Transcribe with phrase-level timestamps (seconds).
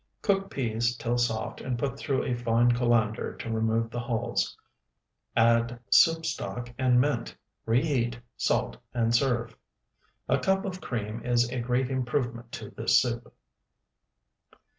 [0.23, 4.57] Cook peas till soft and put through a fine colander to remove the hulls.
[5.35, 9.55] Add soup stock and mint, reheat, salt, and serve.
[10.27, 13.31] A cup of cream is a great improvement to this soup.